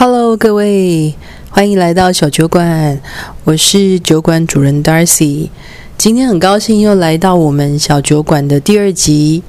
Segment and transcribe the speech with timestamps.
[0.00, 1.16] Hello，各位，
[1.50, 3.00] 欢迎来到小酒馆，
[3.42, 5.48] 我是酒馆主人 Darcy。
[5.96, 9.42] 今天很高兴又来到我们小酒馆的第二集，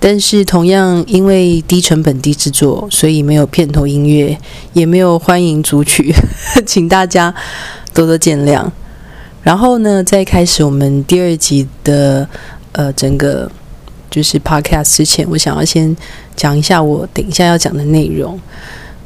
[0.00, 4.36] 但是同样因为低成本低制作，所以没有片头音乐，
[4.72, 6.12] 也没有欢迎组曲，
[6.66, 7.32] 请大家
[7.94, 8.68] 多多见谅。
[9.44, 12.28] 然后呢，在开始我们第二集的
[12.72, 13.48] 呃整个
[14.10, 15.96] 就是 Podcast 之前，我想要先
[16.34, 18.40] 讲一下我等一下要讲的内容。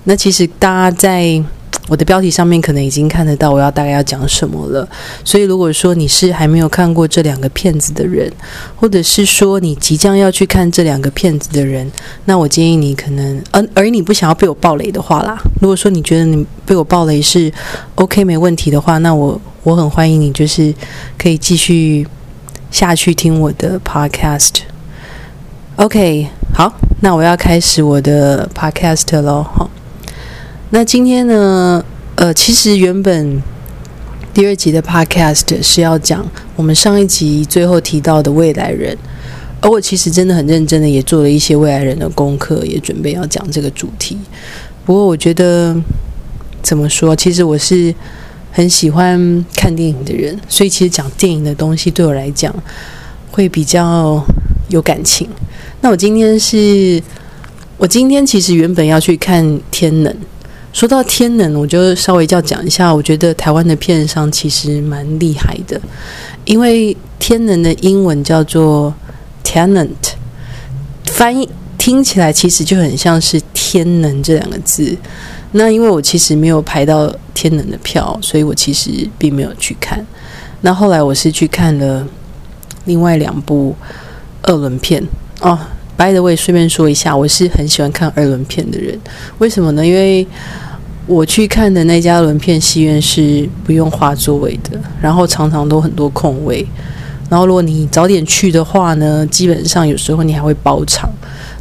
[0.08, 1.42] 那其实大家在
[1.88, 4.88] 我的标题上面可能已经看得到我要大概要讲什么了，
[5.24, 8.28] 所以如果说你是还没有看过这两个片子的人，
[8.74, 11.88] 或者是说你即将要去看这两个片子的人，
[12.24, 17.52] 那我建议你可能，而而你不想要被我暴雷的话啦，如果说你觉得你被我暴雷是
[17.94, 20.74] OK 没问题的话，那我我很欢迎你，就是
[21.16, 22.04] 可以继续
[22.72, 24.62] 下去听我的 Podcast。
[25.76, 29.70] OK，好，那我要开始我的 Podcast 喽，好。
[30.70, 31.84] 那今天呢？
[32.16, 33.40] 呃，其实原本
[34.34, 38.98] 第二集的 Podcast 是要讲我们上一集最后提到的未来人，
[39.60, 44.18] 而我其实真的很认真的也做了一些未来人的功课，也准备要讲这个主题。
[44.84, 45.76] 不过我觉得
[46.62, 47.14] 怎么说？
[47.14, 47.94] 其实我是
[48.50, 52.52] 很喜欢看电影的人，所以其实讲电影的东西对我来讲
[53.30, 54.20] 会比较
[54.70, 55.28] 有感情。
[55.80, 57.00] 那我今天是，
[57.76, 60.12] 我今天其实原本要去看《天能》。
[60.76, 62.94] 说到天能，我就稍微要讲一下。
[62.94, 65.80] 我觉得台湾的片商其实蛮厉害的，
[66.44, 68.92] 因为天能的英文叫做
[69.42, 69.86] tenant，
[71.06, 71.48] 翻译
[71.78, 74.94] 听起来其实就很像是天能这两个字。
[75.52, 80.06] 那因为我其实没有排到天能的票，所以我其实并没有去看。
[80.60, 82.06] 那后来我是去看了
[82.84, 83.74] 另外两部
[84.42, 85.02] 二轮片
[85.40, 85.58] 哦。
[85.96, 89.00] By the way，顺便说一下，我是很喜欢看二轮片的人。
[89.38, 89.86] 为什么呢？
[89.86, 90.26] 因为
[91.06, 96.66] 我去看的那家轮片戏院是不用画座位的，然后常常都很多空位。
[97.30, 101.08] 然后如果你早点去的话呢，基本上有时候你还会包场。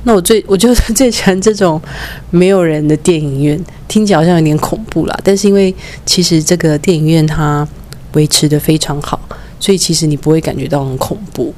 [0.03, 1.81] 那我最我就是最喜欢这种
[2.29, 5.19] 没有人的电影院，听起来好像有点恐怖啦。
[5.23, 5.73] 但是因为
[6.06, 7.67] 其实这个电影院它
[8.13, 9.19] 维持的非常好，
[9.59, 11.53] 所以其实你不会感觉到很恐怖。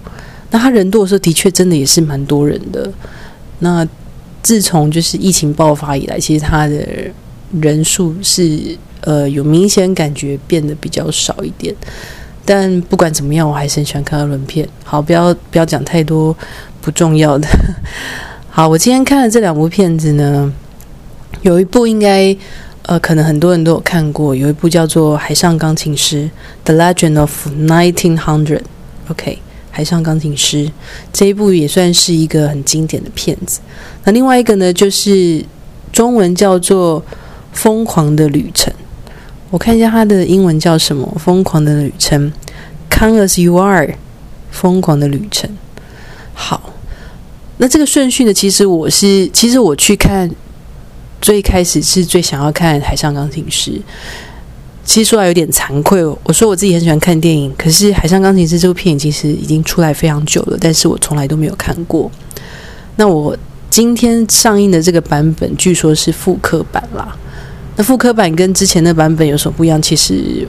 [0.52, 2.90] 那他人多的时候，的确真的也是蛮多人的。
[3.60, 3.88] 那
[4.42, 6.86] 自从就是疫情爆发以来，其实他的。
[7.62, 11.74] 人数是呃有明显感觉变得比较少一点，
[12.44, 14.68] 但不管怎么样，我还是很喜欢看二轮片。
[14.84, 16.36] 好，不要不要讲太多
[16.82, 17.48] 不重要的。
[18.50, 20.54] 好，我今天看的这两部片子呢，
[21.42, 22.36] 有一部应该
[22.84, 26.24] 呃可能很多人都有看过，有一部叫做《海上钢琴师》
[26.66, 28.62] （The Legend of Nineteen Hundred）。
[29.10, 29.32] OK，
[29.72, 30.66] 《海上钢琴师》
[31.14, 33.62] 这一部也算是一个很经典的片子。
[34.04, 35.46] 那另外一个呢，就是
[35.94, 37.02] 中文叫做。
[37.58, 38.72] 疯狂的旅程，
[39.50, 41.12] 我看一下它的英文叫什么？
[41.20, 42.32] 疯狂的旅程
[42.88, 43.96] ，Come as you are，
[44.52, 45.50] 疯狂的旅程。
[46.36, 46.72] 好，
[47.58, 48.32] 那这个顺序呢？
[48.32, 50.30] 其实我是，其实我去看，
[51.20, 53.72] 最开始是最想要看《海上钢琴师》。
[54.86, 62.10] 其实说来有点惭愧哦，我说我自己很喜欢看电影，可是《海上钢琴师》这部片其实已经出来非常久了，但是我从来都没有看过。
[62.98, 63.36] 那我
[63.72, 67.18] 今天上映的这个版本，据说是复刻版啦。
[67.78, 69.80] 那复刻版跟之前的版本有什么不一样？
[69.80, 70.48] 其实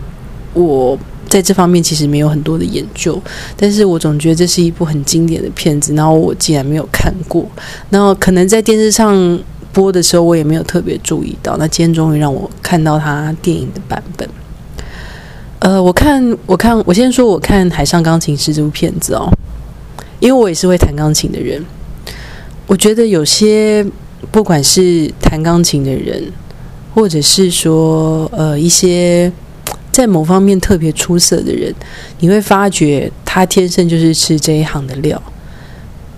[0.55, 3.21] 我在这方面其实没有很多的研究，
[3.55, 5.93] 但是我总觉得这是一部很经典的片子。
[5.95, 7.47] 然后我竟然没有看过，
[7.91, 9.39] 然后可能在电视上
[9.75, 11.59] 播的时候我也没有特别注意到。
[11.59, 14.27] 那今天终于让我看到它电影的版本。
[15.59, 19.31] 呃，我看，我看，我先说我看《海上钢琴师》这部片子哦，
[20.19, 21.63] 因为我也是会弹钢琴的人，
[22.67, 23.85] 我觉得有些
[24.31, 26.25] 不管是弹钢琴的人。
[26.99, 29.31] 或者是说，呃，一些
[29.93, 31.73] 在某方面特别出色的人，
[32.19, 35.23] 你会发觉他天生就是吃这一行的料。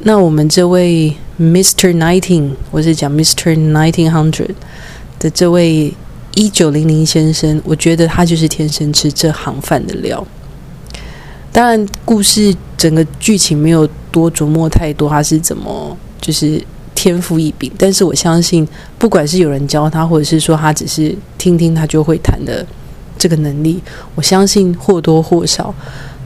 [0.05, 1.95] 那我们这位 Mr.
[1.95, 3.55] Nineteen，我是讲 Mr.
[3.73, 4.55] Nineteen Hundred
[5.19, 5.93] 的这位
[6.35, 10.27] 一九零零先生，我觉得他就是天生吃这行饭的料。
[11.53, 16.65] 当然，故事整个剧情没有多琢磨太多，他是怎么就是。
[17.01, 18.69] 天赋异禀，但是我相信，
[18.99, 22.63] 不管是有人教他，或者是说他只是听听他就会弹的
[23.17, 23.81] 这个能力，
[24.15, 25.75] 我相信或多或少，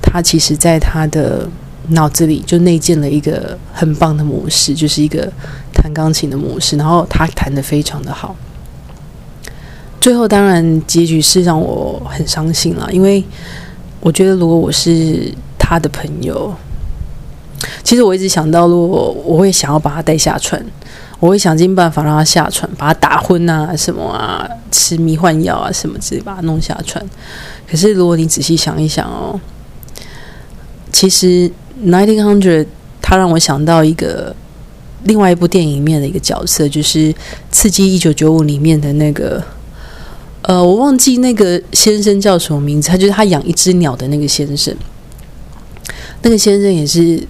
[0.03, 1.49] 他其实在他的
[1.91, 5.32] 脑子里就内建了一个很棒的模式，就是一个
[5.73, 8.35] 弹钢琴的模式，然后他弹的非常的好。
[10.00, 13.23] 最后当然结局是让我很伤心了，因为
[14.00, 16.53] 我觉得如果我是他的朋友。
[17.82, 20.64] 其实我一直想到，如果我会想要把他带下船，
[21.20, 27.05] 我会想尽办法让他下船，把他打昏啊，什么啊，吃迷幻药啊，什么之类，把他弄下船。
[27.70, 29.40] 可是如果你仔细想一想哦，
[30.93, 31.26] 其实
[31.87, 32.64] 《Nineteen Hundred》
[33.00, 34.34] 它让我想到一个
[35.05, 37.12] 另外一部电影里面的一个角色，就是
[37.50, 39.43] 《刺激一九九五》里面的那个，
[40.43, 44.75] 呃，我忘记那个先生叫什么名字，他就是他养一只鸟的那个先生。
[46.22, 47.22] 那个先生也是，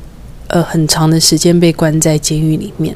[0.48, 2.94] 呃，很长的时间被关在监狱里面。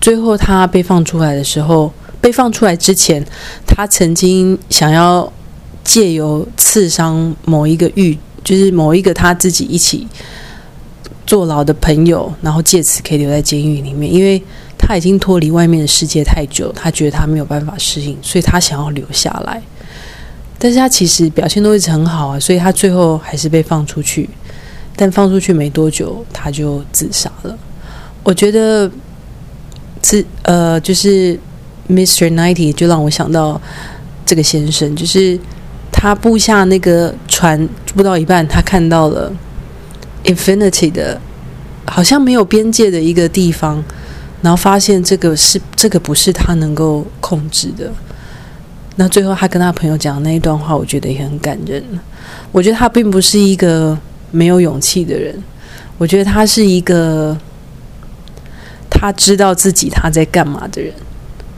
[0.00, 3.24] 最后他被放出来的时候，被放出来之前，
[3.66, 5.32] 他曾经想要
[5.82, 10.06] 借由刺伤某一个狱，就是某一个他自己一起
[11.26, 14.40] 坐牢的朋友，然后借此可以留在监狱里面，因为
[14.78, 19.60] 他已经脱离外面的世界太久，他觉得他没有办法适应，所以他想要留下来。
[20.58, 24.28] 但是他其实表现都一直很好啊，所以他最后还是被放出去。
[25.00, 27.56] 但放出去没多久，他就自杀了。
[28.24, 28.90] 我觉得，
[30.02, 31.38] 自呃，就是
[31.88, 32.34] Mr.
[32.34, 33.60] Ninety 就让我想到
[34.26, 35.38] 这个先生，就是
[35.92, 39.32] 他布下那个船布到一半，他看到了
[40.24, 41.20] Infinity 的，
[41.86, 43.84] 好像没有边界的一个地方，
[44.42, 47.92] 然后发现这个是这个不是他能够控制的。
[48.96, 51.80] 那最后他跟他朋友讲的那一段话，我觉得也很感人。
[52.50, 53.96] 我觉得他并不是一个。
[54.30, 55.34] 没有勇气的人，
[55.96, 57.36] 我觉得他是一个
[58.90, 60.92] 他知道自己他在干嘛的人。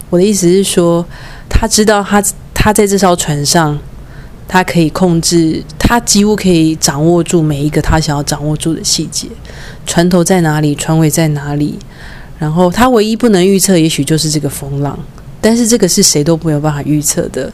[0.09, 1.05] 我的意思是说，
[1.49, 2.23] 他知道他
[2.53, 3.79] 他在这艘船上，
[4.49, 9.29] 他可以控制，他几乎可以掌握住每一个他想要掌握住的细节。
[9.87, 10.75] 船头在哪里？
[10.75, 11.79] 船尾在哪里？
[12.39, 14.99] 然后他唯一不能预测，也许就是这个风浪。
[15.41, 17.53] 但是这个是谁都没有办法预测的。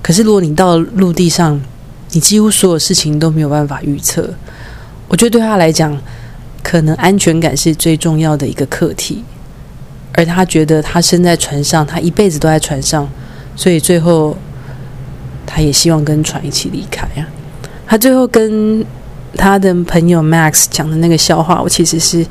[0.00, 1.60] 可是如果你到陆地上，
[2.12, 4.32] 你几乎所有事情都没有办法预测。
[5.08, 5.96] 我觉得对他来讲，
[6.62, 9.24] 可能安全感是最重要的一个课题，
[10.12, 13.08] 而他觉得他生在船上，他一辈子都在船上，
[13.56, 14.36] 所以最后
[15.46, 17.26] 他也希望跟船一起离开啊。
[17.86, 18.84] 他最后跟
[19.34, 22.26] 他的朋友 Max 讲的那个笑话，我其实是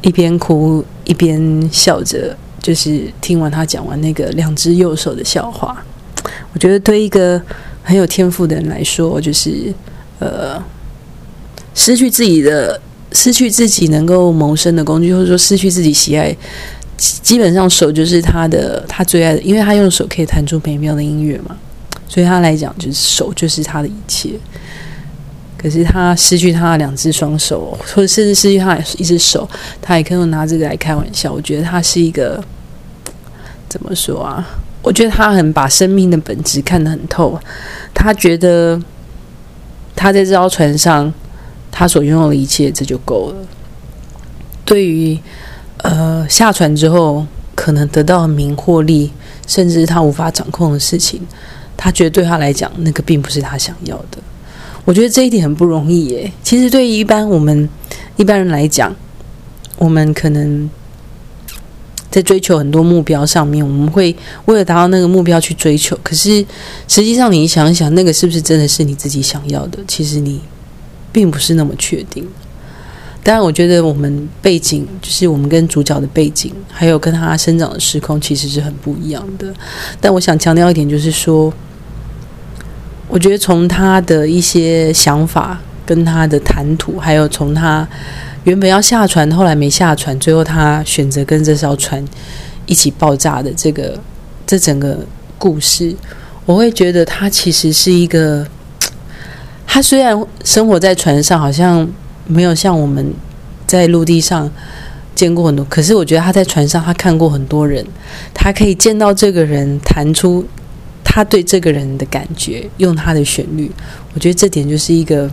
[0.00, 5.76] 一边哭一边笑着，就是听完他讲完那个两只右手的笑话。
[6.54, 7.40] 我觉得对一个
[7.84, 9.72] 很有天赋的人来说，就是
[10.18, 10.60] 呃。
[11.76, 16.32] 失去自己的，失去自己能够谋生的工具，或者说失去自己喜爱，
[16.96, 21.56] 基本上手就是他的，他最爱的，因为他用手可以弹出美妙的音乐嘛，
[22.06, 24.38] 所以他来讲就是手就是他的一切。
[25.58, 29.50] 可是他失去他的两只双手，或者甚至失去他一只手，
[29.82, 31.32] 他也可以拿这个来开玩笑。
[31.32, 32.40] 我觉得他是一个
[33.68, 34.46] 怎么说啊？
[34.84, 37.36] 我觉得他很把生命的本质看得很透，
[37.92, 38.80] 他觉得
[39.96, 41.12] 他在这艘船上。
[41.76, 43.36] 他所拥有的一切，这就够了。
[44.64, 45.18] 对于
[45.78, 47.26] 呃下船之后
[47.56, 49.10] 可能得到名获利，
[49.48, 51.20] 甚至他无法掌控的事情，
[51.76, 54.18] 他觉得对他来讲，那个并不是他想要的。
[54.84, 56.32] 我觉得这一点很不容易耶。
[56.44, 57.68] 其实对于一般我们
[58.14, 58.94] 一般人来讲，
[59.76, 60.70] 我们可能
[62.14, 64.14] 在追求很多目标上面，我们会
[64.44, 65.98] 为了达到那个目标去追求。
[66.02, 66.44] 可是
[66.86, 69.78] 实际上，你想一想，那个是不是真的是你自己想要的？
[69.88, 70.40] 其实你。
[71.14, 72.26] 并不是那么确定。
[73.22, 79.54] 当然，我觉得我们背景就是我们跟主角的背景，还有跟他生长的时空，其实是很不一样的。
[80.00, 81.54] 但我想强调一点，就是说，
[83.06, 87.88] 我觉得从他的一些想法、跟他的谈吐，还有从他
[88.44, 92.04] 原本要下船，后来没下船，最后他选择跟这艘船
[92.66, 93.98] 一起爆炸的这个
[94.46, 94.98] 这整个
[95.38, 95.94] 故事，
[96.46, 98.46] 我会觉得他其实是一个。
[99.66, 101.88] 他虽然生活在船上，好像
[102.28, 103.12] 没有像我们
[103.66, 104.48] 在陆地上
[105.16, 107.84] 见过很多，可是我觉得他在船上，他看过很多人，
[108.32, 110.46] 他可以见到这个人，弹出
[111.02, 113.68] 他对这个人的感觉，用他的旋律。
[114.12, 115.28] 我觉得这点就是一个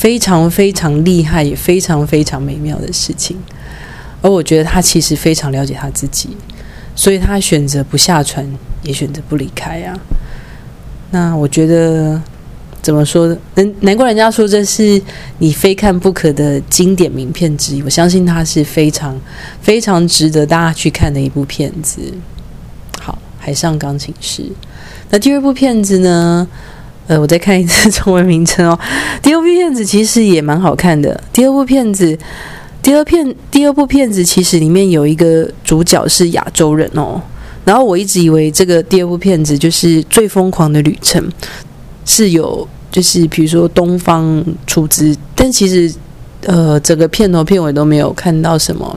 [0.00, 3.36] 非常非常厉害，也非常非常美妙的事情。
[4.22, 6.30] 而我觉得他其实非常了解他自己，
[6.96, 8.46] 所以他选择不下船，
[8.82, 9.98] 也选择不离开啊。
[11.10, 12.20] 那我觉得。
[12.82, 13.36] 怎么说？
[13.56, 15.00] 难难怪人家说这是
[15.36, 17.82] 你非看不可的经典名片之一。
[17.82, 19.14] 我相信它是非常
[19.60, 22.00] 非常值得大家去看的一部片子。
[22.98, 24.42] 好，《海上钢琴师》。
[25.10, 26.48] 那第二部片子呢？
[27.10, 28.78] 呃，我再看一次 中文名称哦。
[29.20, 31.20] 第二部片子其实也蛮好看的。
[31.32, 32.16] 第二部片子，
[32.80, 37.20] 第二片，第二部片子其实里面有一个主角是亚洲人哦。
[37.64, 41.20] 然后我一直以为这个第二部片子就是《最疯狂的旅程》。
[42.04, 45.92] 是有，就是比如说东方出资，但其实，
[46.44, 48.96] 呃，整个片头片尾都没有看到什么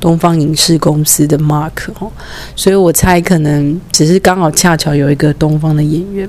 [0.00, 2.10] 东方影视公司的 Mark 哦，
[2.56, 6.26] 所以我猜可能只是刚好恰巧有一个东方的演员。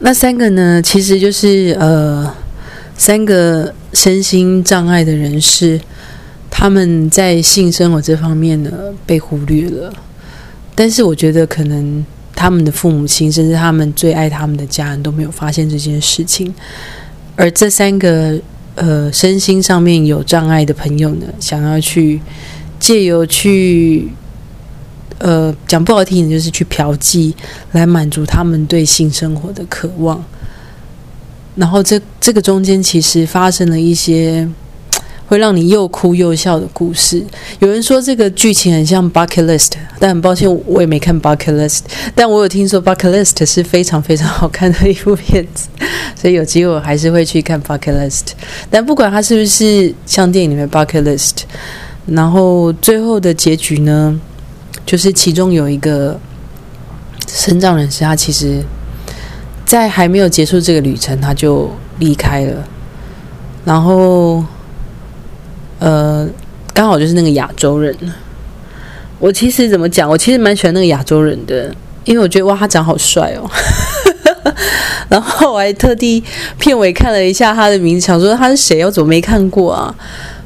[0.00, 2.34] 那三个呢，其实就是呃
[2.96, 5.80] 三个身心障碍的人士，
[6.50, 8.70] 他们在性生活这方面呢
[9.06, 9.92] 被忽略了，
[10.74, 16.54] 但是我觉得可能他们的父母亲，甚至他们最爱他们的家人都没有发现这件事情，
[17.36, 18.38] 而这三个。
[18.76, 22.20] 呃，身心上面有障碍的朋友呢，想要去
[22.80, 24.08] 借由去
[25.18, 27.32] 呃讲不好听的，就是去嫖妓
[27.72, 30.24] 来满足他们对性生活的渴望。
[31.56, 34.48] 然后这这个中间其实发生了一些。
[35.26, 37.24] 会让你又哭又笑的故事。
[37.58, 39.68] 有人说这个剧情很像《Bucket List》，
[39.98, 41.78] 但很抱歉，我也没看《Bucket List》，
[42.14, 45.68] 但我有听说《Bucket List》是非常非常好看的一部片子，
[46.14, 48.20] 所以有机会我还是会去看《Bucket List》。
[48.70, 51.30] 但不管它是不是像电影里面《Bucket List》，
[52.04, 54.20] 然后最后的结局呢，
[54.86, 56.18] 就是其中有一个
[57.28, 58.62] 生障人士，他其实，
[59.64, 62.64] 在还没有结束这个旅程，他就离开了，
[63.64, 64.44] 然后。
[65.80, 66.26] 呃，
[66.72, 67.94] 刚好就是那个亚洲人。
[69.18, 70.08] 我其实怎么讲？
[70.08, 71.74] 我其实蛮喜欢那个亚洲人的，
[72.04, 73.50] 因为我觉得哇，他长好帅哦。
[75.10, 76.24] 然后我还特地
[76.58, 78.82] 片尾看了一下他的名字，想说他是谁？
[78.86, 79.94] 我怎么没看过啊？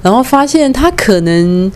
[0.02, 1.70] 然后发现他可能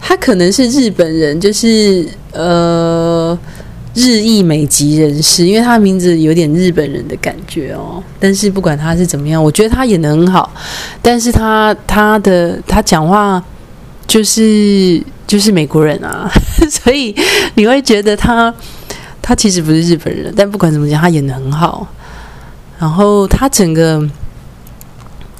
[0.00, 3.38] 他可能是日本人，就是呃
[3.94, 8.02] 日裔美籍人士，因为他的名字有点日本人的感觉哦。
[8.18, 10.52] 但是不管他是怎么样，我觉得他演的很好。
[11.02, 13.42] 但是他他的他讲话
[14.06, 16.28] 就是 就是美国人啊，
[16.70, 17.14] 所以
[17.54, 18.52] 你会觉得他
[19.22, 20.32] 他其实不是日本人。
[20.36, 21.86] 但不管怎么讲，他演的很好。
[22.78, 24.02] 然后他整个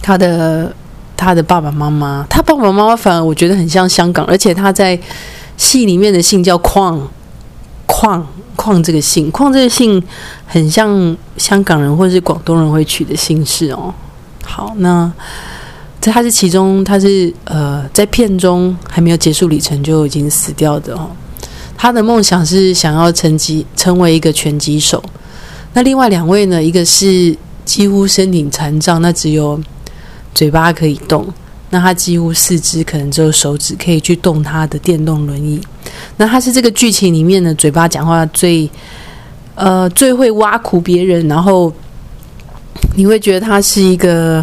[0.03, 0.75] 他的
[1.21, 4.99] 他的爸爸妈妈，他爸爸妈妈反而我觉得很像香港，而且他在
[5.57, 6.99] 戏里面的姓叫邝
[7.87, 8.27] 邝。
[8.57, 10.03] 邝这个姓，邝这个姓
[10.47, 13.95] 很像香港人或是广东人会取的姓氏哦。
[14.45, 15.11] 好，那
[15.99, 21.09] 这他是其中，他是呃在片中还没有结束旅程就已经死掉的哦。
[21.75, 25.03] 他的梦想是想要成绩成为一个拳击手。
[25.73, 26.63] 那另外两位呢？
[26.63, 27.35] 一个是
[27.65, 29.59] 几乎身体残障，那只有
[30.41, 31.27] 嘴巴可以动。
[31.69, 35.61] 那他几乎四肢可能只有手指可以去动他的电动轮椅。
[36.17, 38.69] 那他是这个剧情里面的嘴巴讲话最
[39.55, 41.71] 呃最会挖苦别人，然后
[42.97, 44.43] 你会觉得他是一个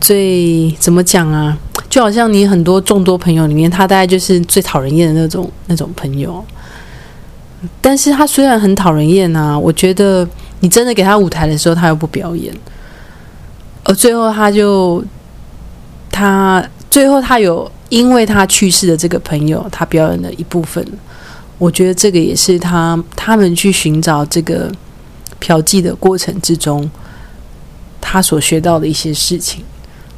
[0.00, 1.58] 最怎么讲啊？
[1.90, 6.44] 就好像你很多众多朋友里面，他大概就是最讨人厌的那种那种朋友。
[7.80, 10.24] 但是他虽然很讨人厌啊，我觉得
[10.60, 12.54] 你真的给他舞台的时候，他又不表演，
[13.82, 15.04] 而最后他就。
[16.12, 20.86] 他最后，他有因为他去世的这个朋友，他表演的一部分。
[21.58, 24.70] 我觉得这个也是他他们去寻找这个
[25.40, 26.88] 嫖妓的过程之中，
[28.00, 29.64] 他所学到的一些事情。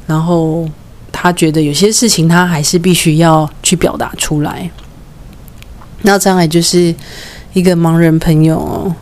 [0.06, 0.68] 然后
[1.12, 4.68] 他觉得有些事情他还是必须要去表达出来。
[6.02, 6.94] 那再来就是
[7.52, 8.94] 一个盲人朋友哦。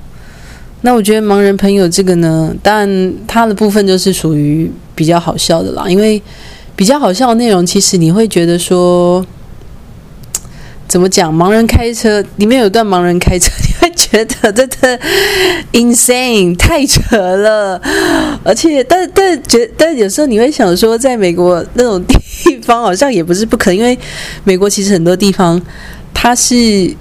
[0.82, 2.86] 那我觉得盲人朋友这个呢，但
[3.26, 6.22] 他的部分就是属于比较好笑的啦，因为。
[6.82, 9.24] 比较好笑的内容，其实你会觉得说，
[10.88, 11.32] 怎么讲？
[11.32, 14.98] 盲人开车里面有段盲人开车，你会觉得真的
[15.70, 17.80] insane，太扯了。
[18.42, 22.18] 而且，但但觉，但有时候你会想说，在美国那种地
[22.60, 23.96] 方，好像也不是不可能，因为
[24.42, 25.62] 美国其实很多地方
[26.12, 26.92] 它是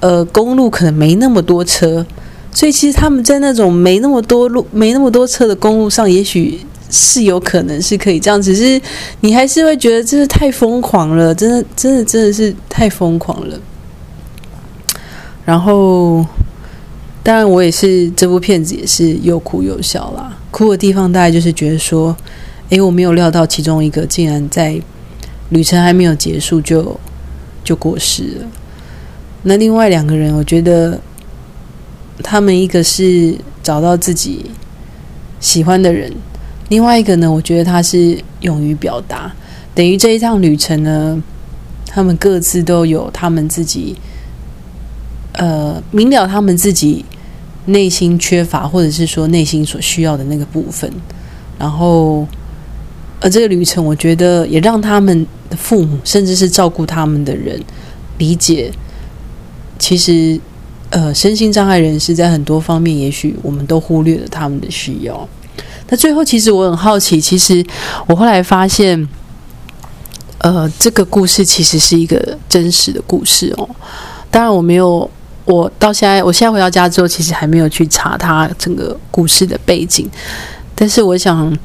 [0.00, 2.04] 呃公路可能没那么多车，
[2.52, 6.58] 所以其实他们在那种没那么多路、没那么多车的公路上，也许。
[6.88, 8.80] 是有可能是可以这样，只是
[9.20, 13.58] 你还是会觉得真是太疯狂了，真的，真的，真的是太疯狂了。
[15.44, 16.24] 然后，
[17.22, 20.36] 当然我也是这部片子也是又哭又笑啦。
[20.50, 22.16] 哭的地方大概就是觉得说，
[22.70, 24.80] 诶，我没有料到其中一个竟然在
[25.50, 26.98] 旅程还没有结束就
[27.62, 28.46] 就过世了。
[29.42, 31.00] 那另外两个人，我觉得
[32.22, 34.50] 他们一个是找到自己
[35.40, 36.12] 喜欢的人。
[36.68, 39.32] 另外一个呢，我觉得他是勇于表达，
[39.74, 41.22] 等于这一趟旅程呢，
[41.86, 43.96] 他们各自都有他们自己，
[45.34, 47.04] 呃，明了他们自己
[47.66, 50.90] 内心缺乏，或者是说内心所需要的那个部分。
[51.58, 52.26] 然后，
[53.20, 57.58] 而这个旅程，我觉得也让他们的父母，甚至是照顾他们的人，
[58.18, 58.70] 理解，
[59.78, 60.38] 其实，
[60.90, 65.28] 呃，身心障碍人士在很多方面，也许我们都忽略了他们的需要。
[65.88, 67.64] 那最后，其实我很好奇，其实
[68.06, 69.08] 我后来发现，
[70.38, 73.68] 呃，这个故事其实是一个真实的故事哦。
[74.30, 75.08] 当然，我没有，
[75.44, 80.10] 我到现在，我现在回到家之后，其实还没有去查它整个故事的背景。
[80.74, 81.56] 但是，我想，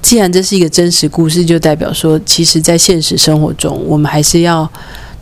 [0.00, 4.70] 既然这是一个真实故事，就代表说，其实，在现实生活中，我们还是要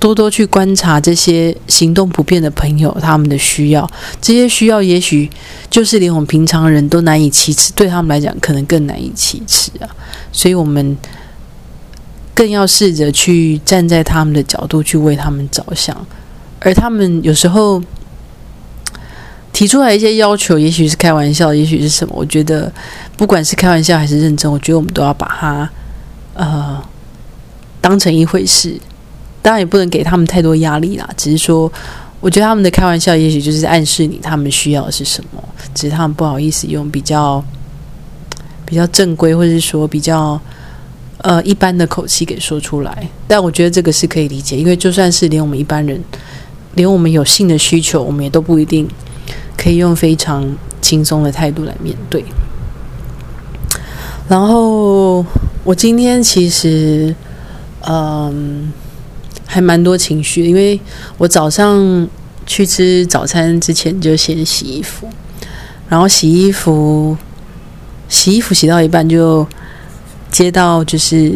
[0.03, 3.89] 多多去观察这些行动不便的朋友他们的需要。
[4.21, 5.31] 这些需要，也许
[5.71, 9.87] 就是连我们平常人都难以启齿，对他们来讲，可能更难以启齿啊。
[10.33, 10.97] 所以，我们。
[12.35, 15.95] 更要试着去站在他们的角度去为他们着想，
[16.61, 17.81] 而他们有时候
[19.53, 22.15] 提出来一些要求，也许是开玩笑，也许是什么。
[22.17, 22.73] 我觉得
[23.19, 25.71] 不管是开玩笑还是认真，我觉得我们都要把它
[26.33, 26.83] 呃
[27.83, 28.81] 当成一回事。
[29.43, 31.71] 当然也不能给他们太多压力啦，只是说，
[32.21, 35.43] 我觉得他们的开玩笑，也许就是暗示你他们需要的是什么，
[35.75, 37.45] 只是他们不好意思用比较
[38.65, 40.41] 比较正规，或者是说比较。
[41.19, 46.03] 呃，一般的口气给说出来，但我觉得这个是可以理解，因为就算是连我们一般人，
[46.75, 48.89] 连我们有性的需求，我们也都不一定
[49.57, 50.45] 可以用非常
[50.81, 52.25] 轻松的态度来面对。
[54.29, 55.25] 然后
[55.63, 57.15] 我今天其实，
[57.87, 58.73] 嗯，
[59.53, 60.81] 还蛮多情绪，因为
[61.19, 62.09] 我早上
[62.47, 65.07] 去吃早餐之前就先洗衣服，
[65.89, 67.15] 然后洗衣服，
[68.09, 69.47] 洗衣服洗到一半就。
[70.31, 71.31] 接到就是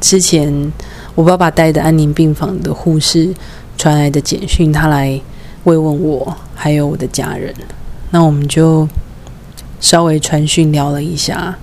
[0.00, 0.52] 之前
[1.14, 3.32] 我爸爸待的安宁病房的护士
[3.78, 5.20] 传来的简讯，他来
[5.62, 7.54] 慰问我，还有我的家人。
[8.10, 8.88] 那我们就
[9.78, 11.56] 稍微传讯聊了一下，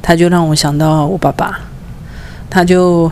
[0.00, 1.58] 他就让我想到我爸爸。
[2.48, 3.10] 他就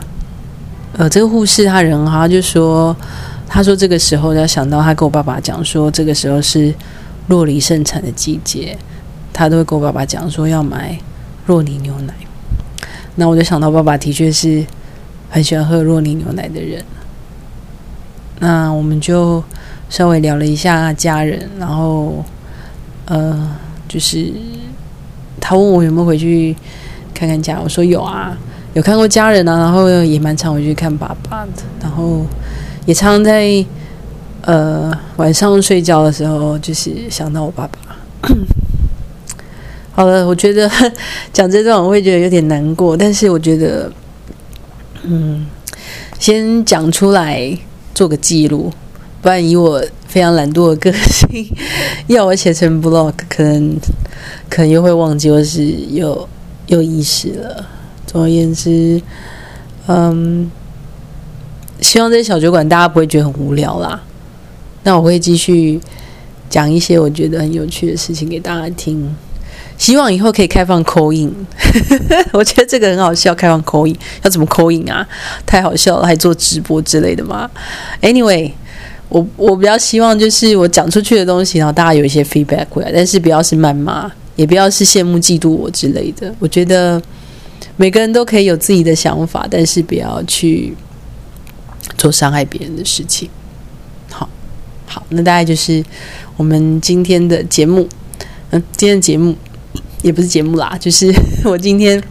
[0.95, 2.95] 呃，这个护士他人好，就说，
[3.49, 6.75] 他说这个时候要想到他跟我爸爸讲说，这个时候是
[7.29, 8.77] 洛梨盛产的季节，
[9.33, 10.99] 他都会跟我爸爸讲说要买
[11.47, 12.15] 洛梨牛奶。
[13.15, 14.65] 那我就想到，爸爸的确是
[15.31, 16.83] 很喜欢喝洛尼牛奶的人。
[18.41, 19.43] 那我们就
[19.89, 22.25] 稍微聊了一下家人，然后
[23.07, 23.57] 呃，
[23.87, 24.33] 就是
[25.41, 26.57] 他问我有没有回去
[27.13, 28.37] 看看家，我说有啊，
[28.75, 32.25] 有看过家人啊，然后也蛮常回去看爸爸的，然后
[32.87, 33.65] 也常常在
[34.43, 37.97] 呃晚上睡觉的时候，就是想到我爸爸。
[39.93, 40.71] 好了，我觉得
[41.33, 43.93] 讲这段我会觉得有点难过，但是我觉得，
[45.02, 45.45] 嗯，
[46.19, 47.59] 先讲出来
[47.93, 48.73] 做个记录，
[49.21, 51.52] 不然以我非常懒惰的个性，
[52.06, 53.76] 要我写成 blog，可能
[54.49, 56.28] 可能又会忘记，或是又
[56.69, 57.67] 又遗失了。
[58.11, 59.01] 总而言之，
[59.87, 60.51] 嗯，
[61.81, 64.03] 希望这些小酒馆大家不会觉得很无聊啦。
[64.83, 65.81] 那我会继续
[66.49, 69.15] 讲一些我觉得很有趣的事情给大家听。
[69.79, 71.33] 希望以后可以开放口音，
[72.35, 73.33] 我觉得这个很好笑。
[73.33, 75.07] 开放口音要怎么口音啊？
[75.47, 77.49] 太好笑了，还做直播之类的吗
[78.03, 78.51] ？Anyway，
[79.09, 86.35] 我我比较希望就是我讲出去的东西，然后大家有一些 feedback 回来，但是不要是谩骂，也不要是羡慕嫉妒我之类的。
[86.41, 87.01] 我觉得
[87.77, 90.75] 每个人都可以有自己的想法，但是不要去
[91.97, 93.29] 做伤害别人的事情。
[94.11, 94.29] 好，
[94.87, 95.85] 好，那大概就是
[96.37, 97.89] 我们今天的节目。
[98.51, 99.35] 嗯，今天的节目。
[100.03, 102.03] 也不是节目啦，就是我今天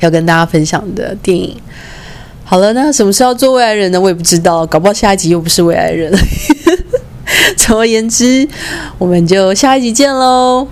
[0.00, 1.56] 要跟大家分享的电影。
[2.44, 3.98] 好了，那什么时候做未来人呢？
[3.98, 6.12] 我也不知道，搞不好下一集又不是未来人。
[7.56, 8.46] 总而言之，
[8.98, 10.68] 我们就下一集见喽。